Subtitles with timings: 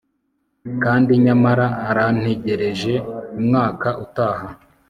[0.83, 2.93] kandi nyamara arantegereje,
[3.39, 4.47] umwaka utaha